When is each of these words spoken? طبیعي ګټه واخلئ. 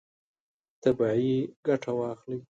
طبیعي 0.83 1.35
ګټه 1.65 1.91
واخلئ. 1.97 2.39